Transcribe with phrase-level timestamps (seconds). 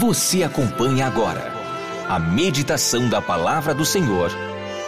[0.00, 1.52] Você acompanha agora
[2.08, 4.30] a meditação da Palavra do Senhor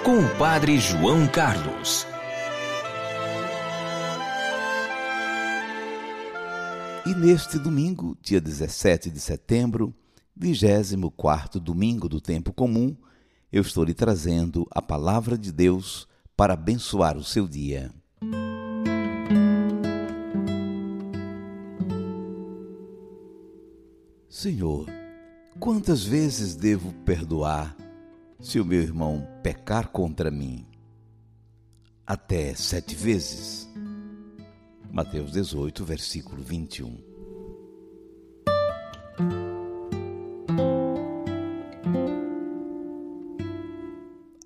[0.02, 2.06] com o Padre João Carlos.
[7.04, 9.94] E neste domingo, dia 17 de setembro,
[10.34, 12.96] 24 domingo do tempo comum,
[13.52, 17.92] eu estou lhe trazendo a palavra de Deus para abençoar o seu dia.
[24.30, 25.01] Senhor,
[25.62, 27.76] quantas vezes devo perdoar
[28.40, 30.66] se o meu irmão pecar contra mim?
[32.04, 33.70] Até sete vezes.
[34.90, 36.98] Mateus 18, versículo 21.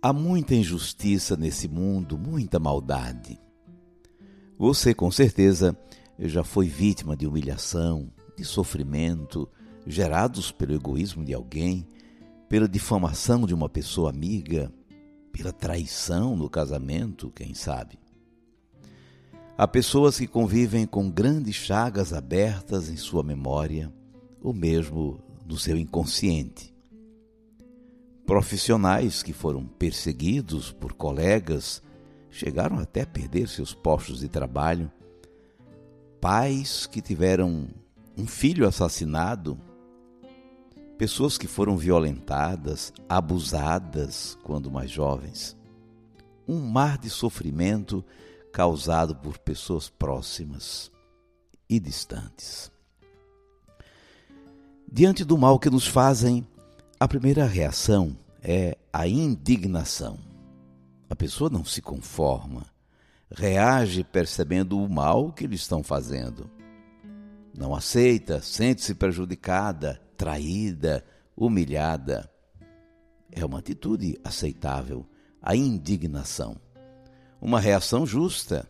[0.02, 3.40] Há muita injustiça nesse mundo, muita maldade.
[4.58, 5.74] Você, com certeza,
[6.18, 9.48] já foi vítima de humilhação, de sofrimento,
[9.86, 11.86] gerados pelo egoísmo de alguém,
[12.48, 14.72] pela difamação de uma pessoa amiga,
[15.32, 17.98] pela traição no casamento, quem sabe.
[19.56, 23.92] Há pessoas que convivem com grandes chagas abertas em sua memória,
[24.42, 26.74] ou mesmo no seu inconsciente.
[28.26, 31.80] Profissionais que foram perseguidos por colegas
[32.28, 34.90] chegaram até a perder seus postos de trabalho.
[36.20, 37.68] Pais que tiveram
[38.16, 39.58] um filho assassinado
[40.96, 45.56] pessoas que foram violentadas, abusadas quando mais jovens.
[46.48, 48.04] Um mar de sofrimento
[48.52, 50.90] causado por pessoas próximas
[51.68, 52.70] e distantes.
[54.90, 56.46] Diante do mal que nos fazem,
[56.98, 60.18] a primeira reação é a indignação.
[61.10, 62.64] A pessoa não se conforma,
[63.30, 66.55] reage percebendo o mal que lhe estão fazendo.
[67.56, 71.02] Não aceita, sente-se prejudicada, traída,
[71.34, 72.30] humilhada.
[73.32, 75.06] É uma atitude aceitável,
[75.40, 76.60] a indignação.
[77.40, 78.68] Uma reação justa.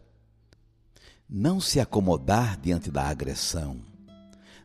[1.29, 3.81] Não se acomodar diante da agressão.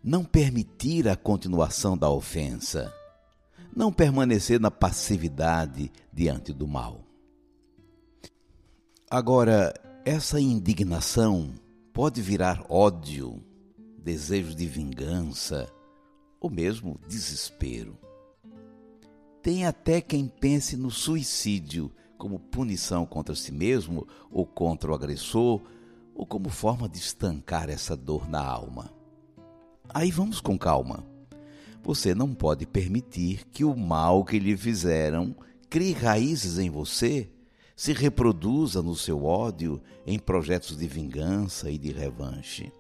[0.04, 2.94] Não permitir a continuação da ofensa.
[3.76, 7.04] Não permanecer na passividade diante do mal.
[9.10, 9.74] Agora,
[10.06, 11.54] essa indignação
[11.92, 13.44] pode virar ódio,
[14.02, 15.72] desejo de vingança,
[16.40, 17.98] ou mesmo desespero.
[19.42, 25.62] Tem até quem pense no suicídio como punição contra si mesmo ou contra o agressor,
[26.14, 28.94] ou como forma de estancar essa dor na alma.
[29.90, 31.04] Aí vamos com calma.
[31.84, 35.36] Você não pode permitir que o mal que lhe fizeram
[35.70, 37.30] crie raízes em você,
[37.76, 42.72] se reproduza no seu ódio em projetos de vingança e de revanche.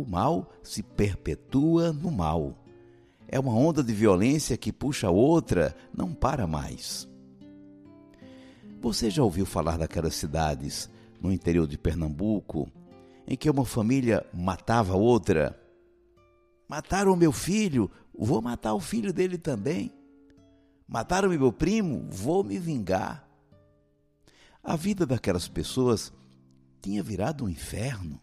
[0.00, 2.56] O mal se perpetua no mal
[3.28, 7.06] é uma onda de violência que puxa outra, não para mais.
[8.80, 10.88] Você já ouviu falar daquelas cidades
[11.20, 12.66] no interior de Pernambuco
[13.28, 15.54] em que uma família matava outra?
[16.66, 19.92] Mataram meu filho, vou matar o filho dele também.
[20.88, 23.28] Mataram meu primo, vou me vingar.
[24.64, 26.10] A vida daquelas pessoas
[26.80, 28.18] tinha virado um inferno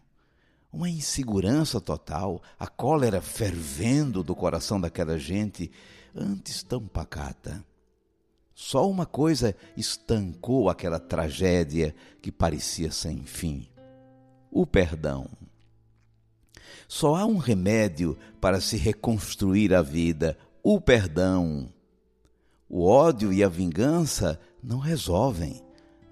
[0.72, 5.70] uma insegurança total, a cólera fervendo do coração daquela gente,
[6.14, 7.64] antes tão pacata.
[8.54, 13.68] Só uma coisa estancou aquela tragédia que parecia sem fim:
[14.50, 15.28] o perdão.
[16.88, 21.72] Só há um remédio para se reconstruir a vida: o perdão.
[22.68, 25.62] O ódio e a vingança não resolvem,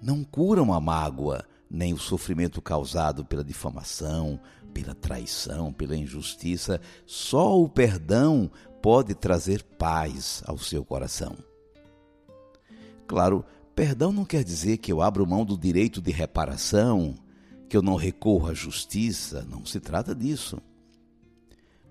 [0.01, 4.39] não curam a mágoa, nem o sofrimento causado pela difamação,
[4.73, 6.79] pela traição, pela injustiça.
[7.05, 8.49] Só o perdão
[8.81, 11.35] pode trazer paz ao seu coração.
[13.05, 13.43] Claro,
[13.75, 17.15] perdão não quer dizer que eu abro mão do direito de reparação,
[17.69, 20.61] que eu não recorro à justiça, não se trata disso.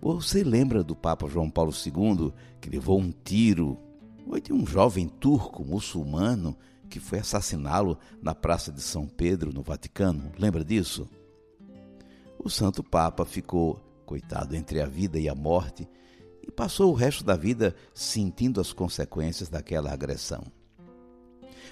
[0.00, 3.79] Você lembra do Papa João Paulo II que levou um tiro?
[4.29, 6.56] Foi de um jovem turco muçulmano
[6.87, 10.33] que foi assassiná-lo na Praça de São Pedro, no Vaticano.
[10.38, 11.09] Lembra disso?
[12.38, 15.88] O Santo Papa ficou, coitado, entre a vida e a morte
[16.47, 20.44] e passou o resto da vida sentindo as consequências daquela agressão.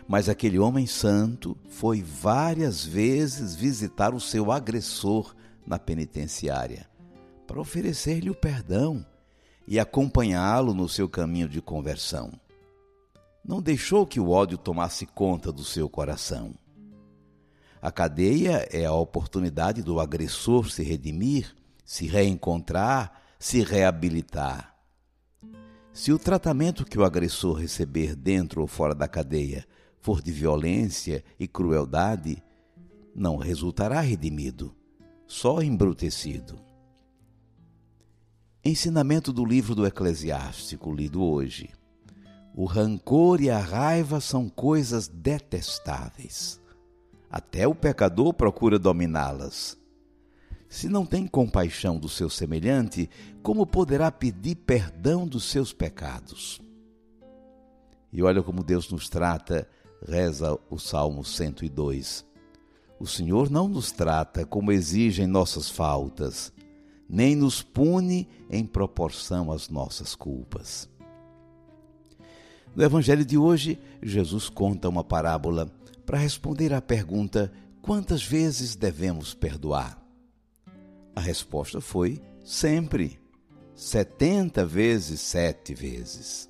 [0.06, 5.34] Mas aquele homem santo foi várias vezes visitar o seu agressor
[5.66, 6.88] na penitenciária
[7.46, 9.06] para oferecer-lhe o perdão
[9.66, 12.32] e acompanhá-lo no seu caminho de conversão
[13.44, 16.54] não deixou que o ódio tomasse conta do seu coração.
[17.82, 21.54] A cadeia é a oportunidade do agressor se redimir,
[21.84, 24.74] se reencontrar, se reabilitar.
[25.92, 29.66] Se o tratamento que o agressor receber dentro ou fora da cadeia
[30.00, 32.42] for de violência e crueldade,
[33.14, 34.74] não resultará redimido,
[35.26, 36.58] só embrutecido.
[38.64, 41.70] Ensinamento do livro do Eclesiástico, lido hoje.
[42.56, 46.60] O rancor e a raiva são coisas detestáveis.
[47.28, 49.76] Até o pecador procura dominá-las.
[50.68, 53.10] Se não tem compaixão do seu semelhante,
[53.42, 56.60] como poderá pedir perdão dos seus pecados?
[58.12, 59.68] E olha como Deus nos trata,
[60.06, 62.24] reza o Salmo 102.
[63.00, 66.52] O Senhor não nos trata como exigem nossas faltas,
[67.08, 70.88] nem nos pune em proporção às nossas culpas.
[72.74, 75.70] No Evangelho de hoje, Jesus conta uma parábola
[76.04, 80.02] para responder à pergunta: quantas vezes devemos perdoar?
[81.14, 83.20] A resposta foi: sempre.
[83.76, 86.48] Setenta vezes sete vezes.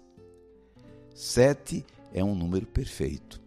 [1.14, 3.40] Sete é um número perfeito.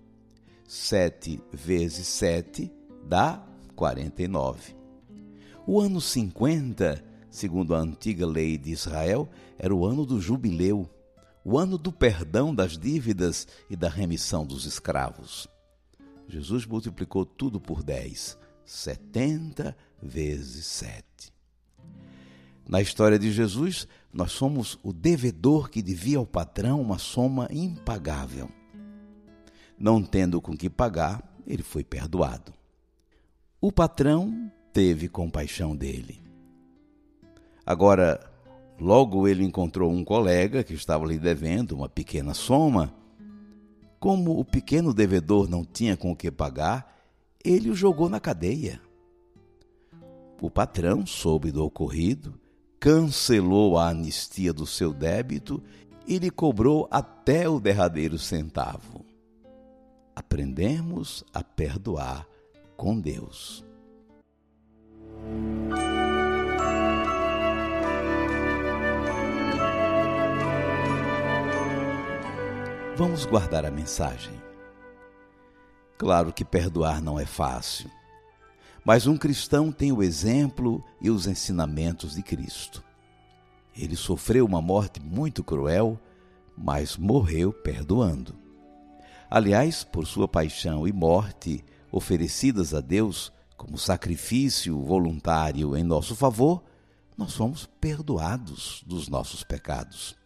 [0.68, 2.71] Sete vezes sete
[3.03, 3.44] dá
[3.75, 4.75] quarenta e nove.
[5.65, 10.89] O ano cinquenta, segundo a antiga lei de Israel, era o ano do jubileu
[11.50, 15.48] o ano do perdão das dívidas e da remissão dos escravos.
[16.28, 19.74] Jesus multiplicou tudo por dez, setenta
[20.04, 21.32] vezes sete.
[22.68, 28.50] Na história de Jesus, nós somos o devedor que devia ao patrão uma soma impagável.
[29.80, 32.54] Não tendo com que pagar, ele foi perdoado.
[33.62, 36.22] O patrão teve compaixão dele.
[37.66, 38.20] Agora,
[38.79, 42.94] Logo ele encontrou um colega que estava lhe devendo uma pequena soma.
[44.00, 46.95] Como o pequeno devedor não tinha com o que pagar,
[47.44, 48.79] ele o jogou na cadeia.
[50.39, 52.39] O patrão soube do ocorrido,
[52.79, 55.63] cancelou a anistia do seu débito
[56.06, 59.03] e lhe cobrou até o derradeiro centavo.
[60.15, 62.27] Aprendemos a perdoar
[62.75, 63.67] com Deus.
[72.98, 74.34] Vamos guardar a mensagem.
[76.00, 77.92] Claro que perdoar não é fácil,
[78.84, 82.84] mas um cristão tem o exemplo e os ensinamentos de Cristo.
[83.78, 86.00] Ele sofreu uma morte muito cruel,
[86.58, 88.34] mas morreu perdoando.
[89.30, 96.64] Aliás, por sua paixão e morte oferecidas a Deus como sacrifício voluntário em nosso favor,
[97.16, 100.18] nós fomos perdoados dos nossos pecados.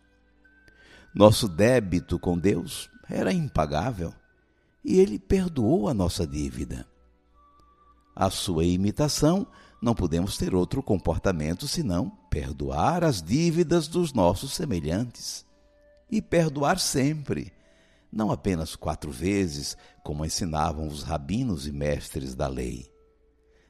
[1.13, 4.13] Nosso débito com Deus era impagável
[4.84, 6.88] e ele perdoou a nossa dívida.
[8.16, 9.46] A sua imitação,
[9.81, 15.46] não podemos ter outro comportamento senão perdoar as dívidas dos nossos semelhantes.
[16.10, 17.54] E perdoar sempre,
[18.12, 22.90] não apenas quatro vezes, como ensinavam os rabinos e mestres da lei.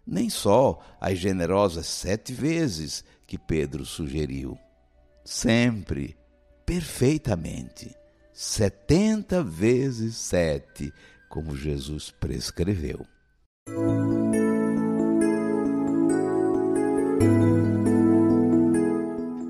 [0.05, 4.57] Nem só as generosas sete vezes que Pedro sugeriu.
[5.23, 6.17] Sempre
[6.71, 7.93] perfeitamente,
[8.31, 10.93] setenta vezes sete,
[11.27, 13.05] como Jesus prescreveu.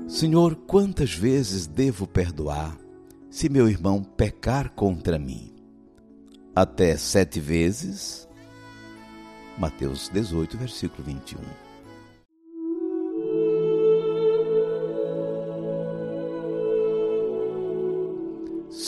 [0.08, 2.76] Senhor, quantas vezes devo perdoar
[3.30, 5.54] se meu irmão pecar contra mim?
[6.56, 8.28] Até sete vezes?
[9.56, 11.38] Mateus 18, versículo 21.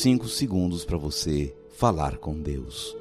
[0.04, 2.94] Cinco segundos para você falar com Deus.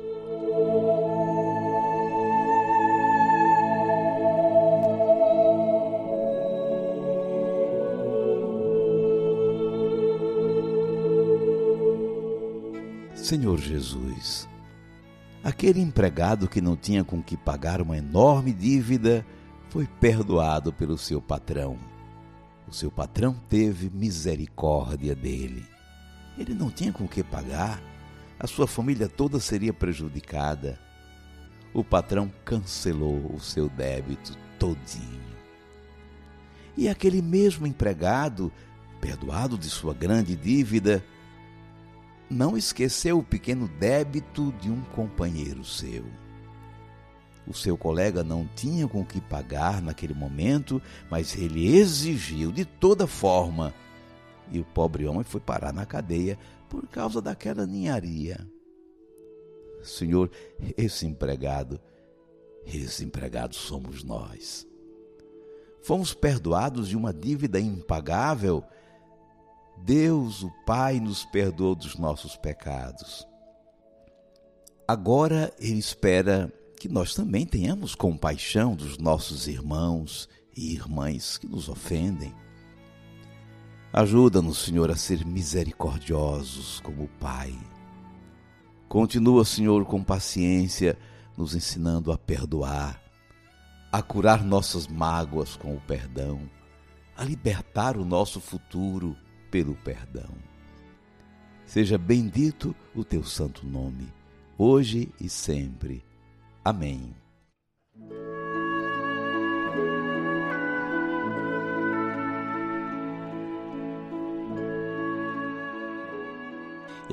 [13.13, 14.47] Senhor Jesus,
[15.43, 19.25] aquele empregado que não tinha com que pagar uma enorme dívida
[19.67, 21.77] foi perdoado pelo seu patrão.
[22.65, 25.73] O seu patrão teve misericórdia dele.
[26.37, 27.81] Ele não tinha com que pagar,
[28.39, 30.79] a sua família toda seria prejudicada.
[31.73, 35.23] O patrão cancelou o seu débito todinho.
[36.75, 38.51] E aquele mesmo empregado,
[38.99, 41.03] perdoado de sua grande dívida,
[42.29, 46.05] não esqueceu o pequeno débito de um companheiro seu.
[47.45, 53.05] O seu colega não tinha com que pagar naquele momento, mas ele exigiu de toda
[53.05, 53.73] forma
[54.51, 56.37] e o pobre homem foi parar na cadeia
[56.69, 58.47] por causa daquela ninharia.
[59.83, 60.31] Senhor,
[60.77, 61.79] esse empregado,
[62.65, 64.67] esse empregado somos nós.
[65.81, 68.63] Fomos perdoados de uma dívida impagável
[69.77, 73.27] Deus, o Pai, nos perdoou dos nossos pecados.
[74.87, 81.67] Agora Ele espera que nós também tenhamos compaixão dos nossos irmãos e irmãs que nos
[81.67, 82.33] ofendem.
[83.93, 87.53] Ajuda-nos, Senhor, a ser misericordiosos como o Pai.
[88.89, 90.97] Continua, Senhor, com paciência,
[91.37, 92.99] nos ensinando a perdoar,
[93.91, 96.49] a curar nossas mágoas com o perdão,
[97.15, 99.15] a libertar o nosso futuro
[99.51, 100.33] pelo perdão.
[101.63, 104.11] Seja bendito o teu santo nome,
[104.57, 106.03] hoje e sempre.
[106.65, 107.13] Amém.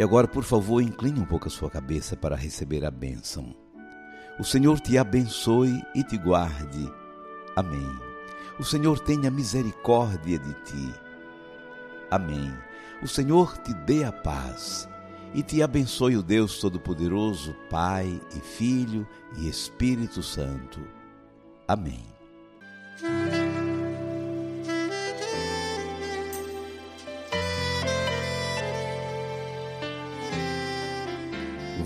[0.01, 3.55] E agora, por favor, incline um pouco a sua cabeça para receber a bênção.
[4.39, 6.91] O Senhor te abençoe e te guarde.
[7.55, 7.87] Amém.
[8.59, 10.95] O Senhor tenha misericórdia de ti.
[12.11, 12.51] Amém.
[13.03, 14.89] O Senhor te dê a paz
[15.35, 20.81] e te abençoe o Deus Todo-Poderoso, Pai e Filho e Espírito Santo.
[21.69, 22.07] Amém.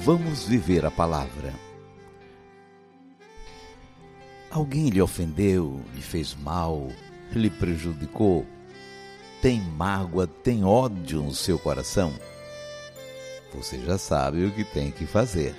[0.05, 1.55] Vamos viver a palavra.
[4.51, 6.89] Alguém lhe ofendeu, lhe fez mal,
[7.33, 8.47] lhe prejudicou?
[9.41, 12.13] Tem mágoa, tem ódio no seu coração?
[13.55, 15.57] Você já sabe o que tem que fazer.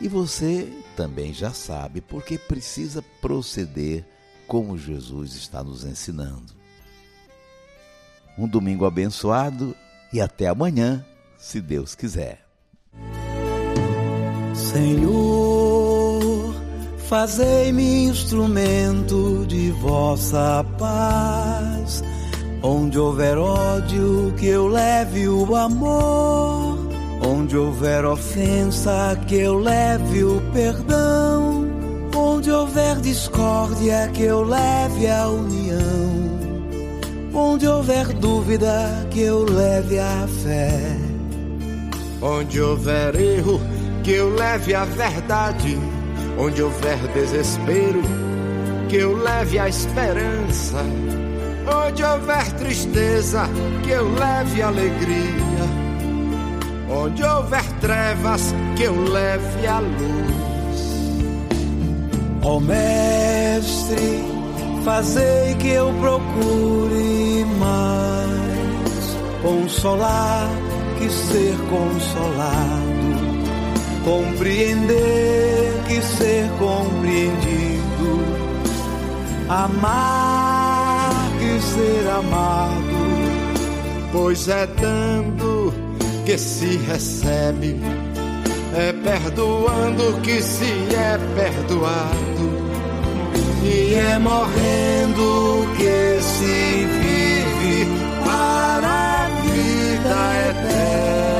[0.00, 4.04] E você também já sabe porque precisa proceder
[4.46, 6.54] como Jesus está nos ensinando.
[8.38, 9.74] Um domingo abençoado
[10.12, 11.04] e até amanhã,
[11.36, 12.51] se Deus quiser.
[14.54, 16.54] Senhor,
[17.08, 22.04] fazei-me instrumento de vossa paz.
[22.62, 26.78] Onde houver ódio, que eu leve o amor.
[27.26, 31.66] Onde houver ofensa, que eu leve o perdão.
[32.14, 36.32] Onde houver discórdia, que eu leve a união.
[37.34, 40.98] Onde houver dúvida, que eu leve a fé.
[42.20, 43.60] Onde houver erro,
[44.02, 45.78] que eu leve a verdade.
[46.38, 48.02] Onde houver desespero,
[48.88, 50.84] que eu leve a esperança.
[51.66, 53.48] Onde houver tristeza,
[53.82, 55.82] que eu leve alegria.
[56.90, 60.42] Onde houver trevas, que eu leve a luz.
[62.42, 64.24] Ó oh, Mestre,
[64.84, 68.42] fazei que eu procure mais
[69.42, 70.50] consolar
[70.98, 72.91] que ser consolado,
[74.04, 78.20] Compreender que ser compreendido,
[79.48, 82.82] amar que ser amado,
[84.10, 85.72] pois é dando
[86.24, 87.80] que se recebe,
[88.74, 92.50] é perdoando que se é perdoado,
[93.62, 97.86] e é morrendo que se vive
[98.24, 101.31] para a vida eterna.